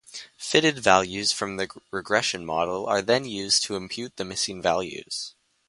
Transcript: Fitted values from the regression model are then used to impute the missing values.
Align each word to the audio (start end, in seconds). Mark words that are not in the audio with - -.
Fitted 0.35 0.79
values 0.79 1.31
from 1.31 1.57
the 1.57 1.69
regression 1.91 2.43
model 2.43 2.87
are 2.87 3.03
then 3.03 3.23
used 3.23 3.61
to 3.65 3.75
impute 3.75 4.17
the 4.17 4.25
missing 4.25 4.59
values. 4.59 5.35